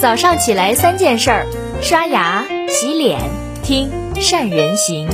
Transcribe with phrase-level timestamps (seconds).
[0.00, 1.46] 早上起来三件事儿：
[1.82, 3.18] 刷牙、洗脸、
[3.64, 5.08] 听善人行。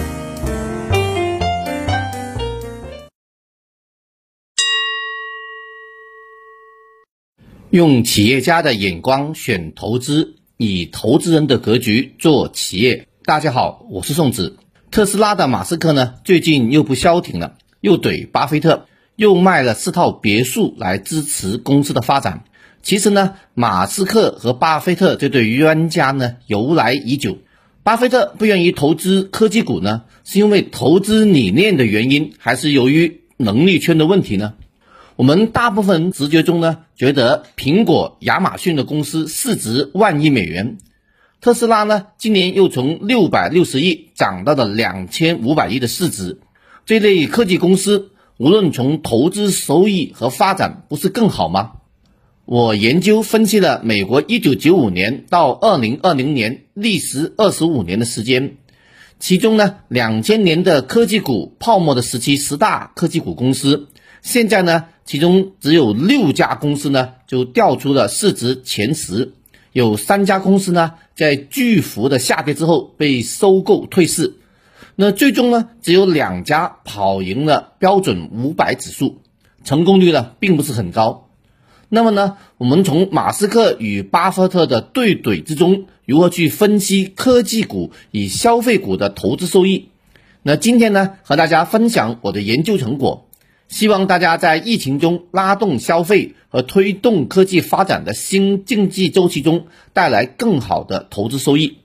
[7.71, 13.09] 用企业家的眼光选投资，以投资人的格局做企业。
[13.25, 14.59] 大家好，我是宋子。
[14.91, 22.45] 特斯拉的马斯克呢，最近又不消停了，又怼巴菲特，又卖了四套别墅来支持公司的发展。
[22.85, 27.39] 其实呢，马斯克和巴菲特这对冤家呢由来已久。
[27.83, 34.53] 巴菲特不愿意投资科技股呢，是因为投资理念的原因，还是由于能力圈的问题呢？
[35.17, 40.77] 我们大部分直觉中呢，觉得苹果、亚马逊的公司市值万亿美元，
[41.41, 46.39] 特斯拉呢今年又从六百六十亿涨到了两千五百亿的市值，
[46.85, 51.73] 这类科技公司无论从投资收益和发展，不是更好吗？
[52.47, 58.59] 我研究分析了美国1995年到2020年历时25年的时间，
[59.19, 63.89] 其中呢，2000年的科技股泡沫的时期十大科技股公司，
[64.21, 69.33] 现在呢，其中只有六家公司呢就掉出了市值前十，
[69.73, 74.35] 有三家公司呢在巨幅的下跌之后被收购退市，
[74.97, 79.23] 那最终呢，只有两家跑赢了标准五百指数，
[79.65, 81.24] 成功率呢并不是很高。
[81.95, 89.91] 那么呢，我们从马斯克与巴菲特的对怼之中，如何去分析科技股与消费股的投资收益？
[90.43, 93.29] 那今天呢，和大家分享我的研究成果，
[93.69, 101.79] 希望大家在疫情中拉动消费和推动科技发展的新经济周期中，带来更好的投资收益。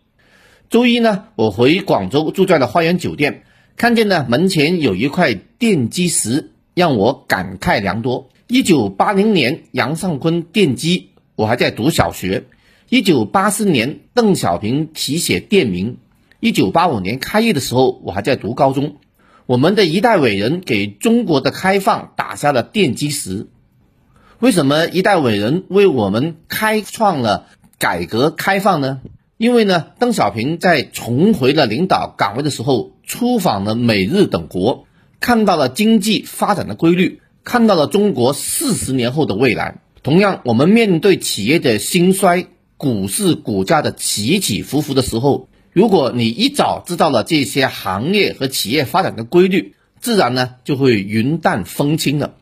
[0.71, 3.43] 周一呢，我回广州住在了花园酒店，
[3.77, 8.29] 看见呢门前有一块奠基石，让我感慨良多。
[8.51, 12.45] 一九八零年，杨尚昆奠基，我还在读小学。
[12.89, 15.97] 一九八四年，邓小平题写店名。
[16.39, 18.95] 一九八五年开业的时候，我还在读高中。
[19.45, 23.45] 我们的一代伟人给中国的开放打下了奠基石。
[24.39, 27.45] 为什么一代伟人为我们开创了
[27.77, 29.01] 改革开放呢？
[29.37, 34.87] 因为呢，邓小平在重回了领导岗位的时候，出访了美日等国，
[35.19, 37.21] 看到了经济发展的规律。
[37.49, 39.79] 看到了中国四十年后的未来。
[40.03, 42.45] 同样，我们面对企业的兴衰、
[42.77, 52.35] 股市股价的起起伏伏的时候，如果你一早知道了这些行业和企业发展的规律，自然呢就会云淡风轻了。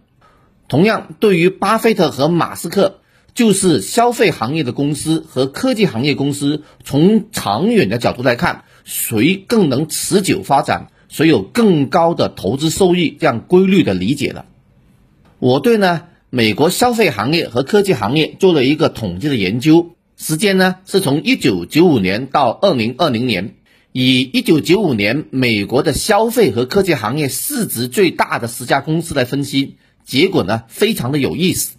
[0.67, 2.99] 同样，对于巴菲特和马斯克，
[3.33, 14.43] 就是消费行业的公司和科技行业公司，从长远的角度来看，谁更能持久发展，谁有更高的投资收益，这样规律的理解了。
[15.39, 23.55] 我对呢美国消费行业和科技行业做了一个统计的研究，时间呢是从一九九五年到二零二零年，
[23.91, 31.75] 以一九九五年美国的消费和科技行业市值最大的十家公司来分析，结果呢非常的有意思。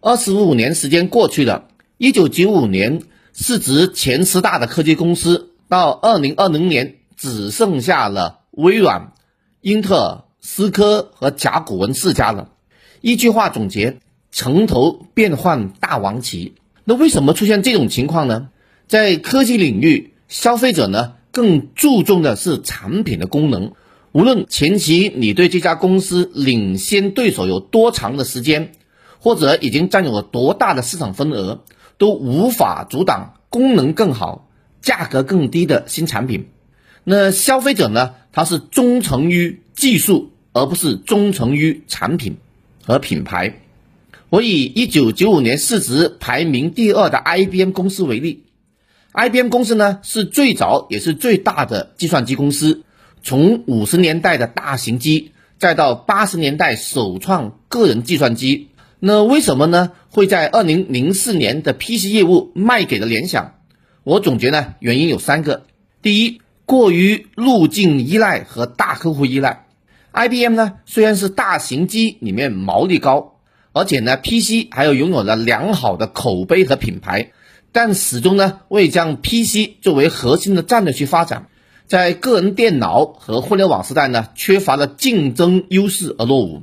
[0.00, 1.66] 二十五年时间过去了，
[1.98, 9.12] 一九九五年市值前十大的科技公司，到二零二零年只剩下了微软、
[9.60, 12.52] 英特尔、思科和甲骨文四家了。
[13.00, 13.98] 一句话总结：
[14.30, 16.54] 城头变换大王旗。
[16.84, 18.48] 那为什么出现这种情况呢？
[18.86, 23.72] 在科技领域，消费者呢更注重的是产品的功能。
[24.12, 28.72] 无论前期你对这家公司领先对手有多长的时间，
[29.18, 31.64] 或者已经占有了多大的市场份额，
[31.98, 34.48] 都无法阻挡功能更好、
[34.80, 36.48] 价格更低的新产品。
[37.04, 38.14] 那消费者呢？
[38.32, 42.36] 他是忠诚于技术，而不是忠诚于产品。
[42.86, 43.62] 和品牌，
[44.30, 48.44] 我以一九九五年市值排名第二的 IBM 公司为例
[49.12, 52.84] ，IBM 公司呢是最早也是最大的计算机公司，
[53.24, 58.68] 从五十年代的大型机，再到八十年代首创个人计算机，
[59.00, 59.90] 那为什么呢？
[60.10, 63.54] 会在二零零四年的 PC 业务卖给了联想？
[64.04, 65.66] 我总结呢原因有三个，
[66.02, 69.65] 第一，过于路径依赖和大客户依赖。
[70.16, 73.34] IBM 呢，虽然是大型机里面毛利高，
[73.72, 77.32] 而且呢 PC 还有拥有了良好的口碑和品牌，
[77.70, 81.48] 但始终呢未将 PC 作为核心的战略去发展，
[81.86, 86.62] 在个人电脑和互联网时代呢缺乏了竞争优势而落伍。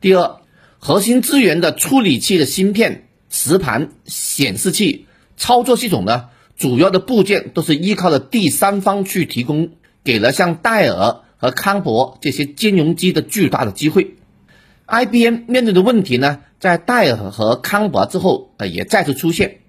[0.00, 0.36] 第二，
[0.78, 5.06] 核心资源的处理器的芯片、磁盘、显示器、
[5.36, 6.26] 操作系统呢，
[6.56, 9.70] 主要的部件都是依靠的第三方去提供，
[10.04, 11.22] 给了像戴尔。
[11.46, 14.16] 和康柏这些金融机的巨大的机会
[14.86, 19.60] ，IBM 面对的问题呢，在戴尔和康柏之后，呃，也再次出现。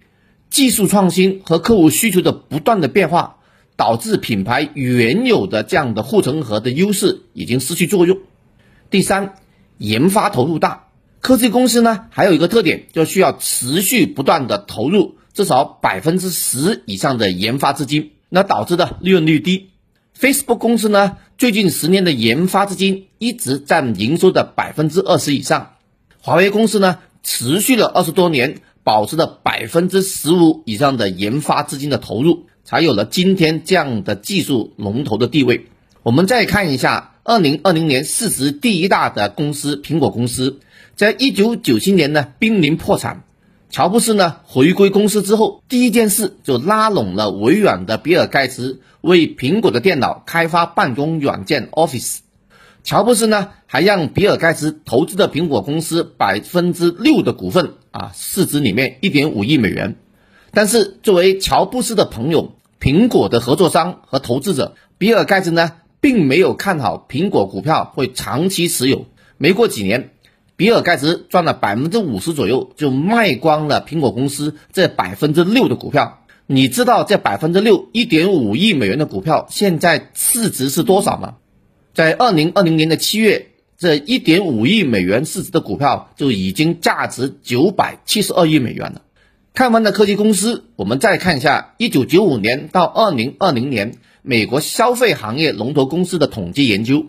[0.50, 3.36] 技术创新和客户需求的不断的变化，
[3.76, 8.18] 导致品牌原有的这样的护城河的优势已经失去作用。
[8.90, 9.36] 第三，
[9.78, 10.88] 研发投入大，
[11.20, 19.70] 科技公司呢还有一个特点，就需要持续不断的投入至少百分之十以上的研发资金，那导致的利润率低。
[20.20, 25.76] Facebook 公司呢，最近十年的研发资金一直占营收的百分之二十以上。
[26.20, 35.68] 华为公司呢，持续了二十多年，保持了百分之十五以上的研发资金的投入，才有了今天这样的技术龙头的地位。
[36.02, 40.60] 我们再看一下，二零二零年市值第一大的公司苹果公司，
[40.96, 43.26] 在一九九七年呢濒临破产。
[43.70, 48.82] 乔布斯呢回归公司之后，第一件事就拉拢了微软的比尔盖茨。
[49.00, 52.18] 为苹果的电脑开发办公软件 Office，
[52.84, 59.96] 乔布斯呢还让比尔盖茨投资的苹果公司百分之六的股份啊，市值里面一点五亿美元。
[60.52, 69.06] 但是作为乔布斯的朋友、苹果的合作商和投资者，比尔盖茨呢并没有看好苹果股票会长期持有。
[69.38, 70.10] 没过几年，
[70.58, 76.24] 比尔盖茨赚了百分之五十左右，就卖光了苹果公司这百分之六的股票。
[76.48, 81.36] 你知道这百分之六一点五亿美元的股票现在市值是多少吗？
[81.94, 89.04] 在二零二零年的七月，这一点五亿美元市值的股票就已经价值九百七十二亿美元了。
[89.54, 93.94] 看完了科技公司，我们再看一下一九九五年到二零二零年
[94.24, 97.06] 美国消费行业龙头公司的统计研究，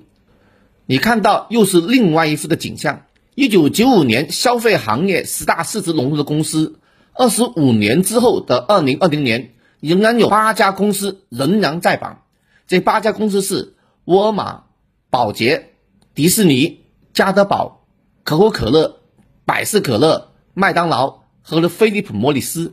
[0.84, 3.04] 你看到又是另外一幅的景象。
[3.38, 6.80] 一九九五年消费行业十大市值龙头的公司。
[7.14, 12.22] 二十五年之后的二零二零年，仍然有八家公司仍然在榜。
[12.66, 13.76] 这八家公司是
[14.06, 14.64] 沃尔玛、
[15.08, 15.70] 宝洁、
[16.16, 16.80] 迪士尼、
[17.12, 17.86] 加德堡、
[18.24, 19.02] 可口可乐、
[19.44, 22.72] 百事可乐、麦当劳和了菲利普莫里斯，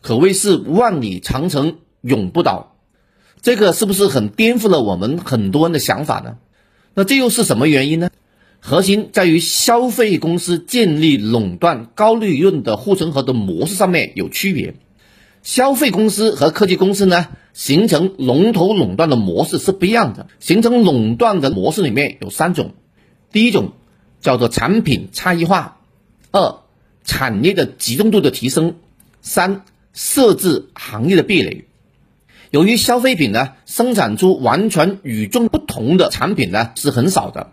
[0.00, 2.74] 可谓是万里长城永不倒。
[3.42, 6.38] 这个是不是很颠覆了我们很多人的想法呢？
[6.94, 8.08] 那这又是什么原因呢？
[8.60, 14.74] 核心在于消费公司建立垄断高利润的护城河的模式上面有区别。
[15.42, 20.26] 消费公司和科技公司呢，形成龙头垄断的模式是不一样的。
[20.38, 22.74] 形成垄断的模式里面有三种，
[23.32, 23.72] 第一种
[24.20, 25.78] 叫做产品差异化，
[26.30, 26.60] 二
[27.02, 28.74] 产业的集中度的提升，
[29.22, 29.64] 三
[29.94, 31.64] 设置行业的壁垒。
[32.50, 37.52] 由于消费品呢，生产出完全与众不同的产品呢是很少的。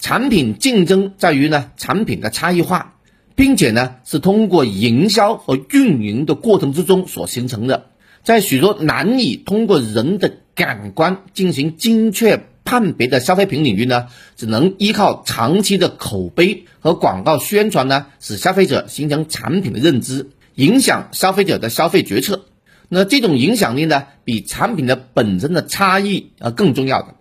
[0.00, 2.96] 产品竞争在于呢产品的差异化，
[3.36, 7.90] 并且呢是通过营销和运营的过程之中所形成的。
[8.24, 22.44] 在许多难以通过人的感官进行精确判别的消费品领域呢，只能依靠长期的口碑和广告宣传呢，使消费者形成产品的认知，影响消费者的消费决策。
[22.88, 27.14] 那这种影响力呢，比产品的本身的差异啊更重要的。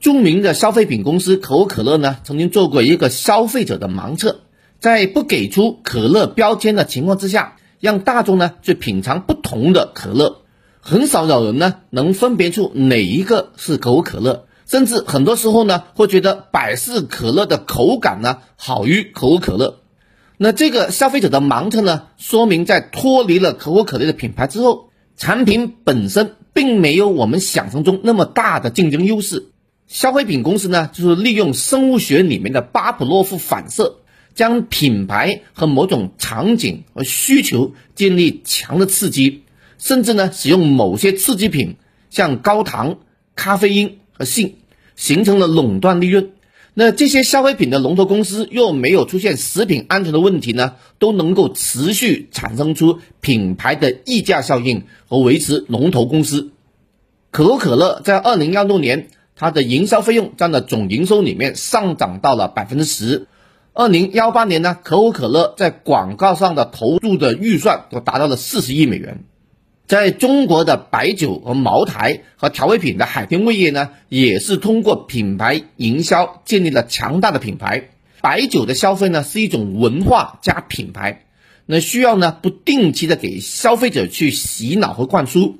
[0.00, 4.40] 著名的消费品公司可口可乐呢，曾经做过一个消费者的盲测，
[4.78, 10.42] 在不给出可乐标签的情况之下，让大众呢去品尝不同的可乐，
[10.80, 19.80] 很少有人呢能分别出哪一个是可口可乐，甚至很多时候呢会觉得百事可乐的口感呢好于可口可乐。
[20.36, 29.46] 那这个消费者的盲测呢，说明在脱离了可口可乐的品牌之后，产品本身并没有我们想象中那么大的竞争优势。
[29.88, 33.98] 消费品公司呢，就是利用生物学里面的巴甫洛夫反射，
[34.34, 39.44] 将品牌和某种场景和需求建立强的刺激，
[39.78, 41.76] 甚至呢，使用某些刺激品，
[42.10, 42.98] 像高糖、
[43.36, 44.56] 咖啡因和性，
[44.96, 46.32] 形成了垄断利润。
[46.74, 56.50] 那这些消费品的龙头公司又没有出现食品安全的问题呢，都能够持续产生出品牌的溢价效应和维持龙头公司。
[57.30, 59.06] 可口可乐在二零幺六年。
[59.36, 63.28] 它的营销费用占了总营收里面上涨到了百分之十。
[63.74, 69.24] 二零幺八年呢，可口可乐在广告上的投入的预算都达到了四十亿美元。
[69.86, 77.90] 在中国的白酒和茅台和调味品的海天味业呢，也是通过品牌营销建立了强大的品牌。
[78.22, 81.26] 白酒的消费呢是一种文化加品牌，
[81.66, 85.58] 那需要呢不定期的给消费者去洗脑和灌输，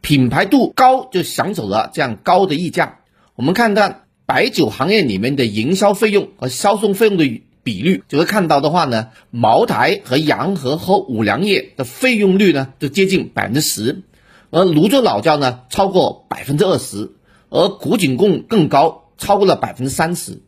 [0.00, 3.00] 品牌度高就享受了这样高的溢价。
[3.34, 14.02] 我们看到白酒行业里面的营销费用和销售费用的比率，就会看到的话呢，茅台和洋河和五粮液的费用率呢就接近百分之十，
[14.50, 17.12] 而泸州老窖呢超过百分之二十，
[17.48, 20.42] 而古井贡更高，超过了百分之三十。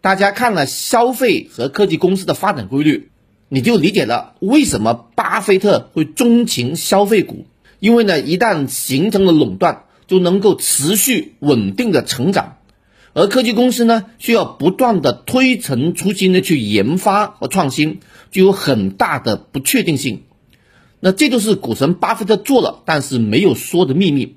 [0.00, 3.10] 大家看了消费和科技公司的发展规律，
[3.50, 7.44] 你就理解了为什么巴菲特会钟情消费股。
[7.80, 12.56] 因为呢，一旦形成了垄断，就能够持续稳定的成长，
[13.12, 18.00] 而科技公司呢，需要不断的推陈出新的去研发和创新，
[18.32, 20.24] 具有很大的不确定性。
[20.98, 24.34] 那这就是股神巴菲特做了但是没有说的秘密。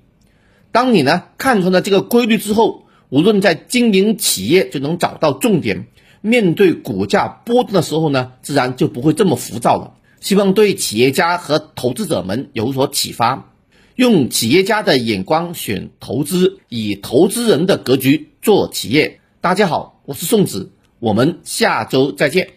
[0.72, 5.88] 当你呢看出了这个规律之后，无论在经营企业就能找到重点，
[6.22, 9.96] 面对股价波动的时候呢，自然就不会这么浮躁了。
[10.20, 13.50] 希望对企业家和投资者们有所启发，
[13.96, 19.20] 用企业家的眼光选投资，以投资人的格局做企业。
[19.40, 22.54] 大家好，我是宋子，我们下周再见。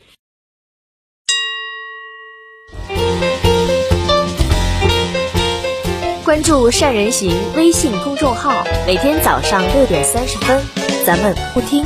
[6.24, 10.62] 关注善人行微信公众号，每天早上六点三十分，
[11.04, 11.84] 咱们不听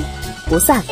[0.49, 0.85] 不散。